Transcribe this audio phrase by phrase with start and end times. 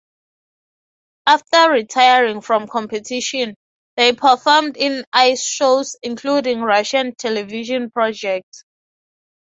[1.27, 3.53] After retiring from competition,
[3.97, 8.63] they performed in ice shows, including Russian television projects.